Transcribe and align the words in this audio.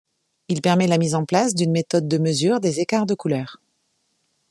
Il 0.47 0.63
permet 0.63 0.87
la 0.87 0.97
mise 0.97 1.13
en 1.13 1.25
place 1.25 1.53
d'une 1.53 1.71
méthode 1.71 2.07
de 2.07 2.17
mesure 2.17 2.59
des 2.59 2.79
écarts 2.79 3.05
de 3.05 3.13
couleurs. 3.13 3.61